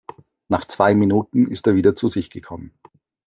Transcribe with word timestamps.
Nach 0.47 0.65
zwei 0.65 0.95
Minuten 0.95 1.45
ist 1.51 1.67
er 1.67 1.75
wieder 1.75 1.93
zu 1.93 2.07
sich 2.07 2.31
gekommen. 2.31 2.73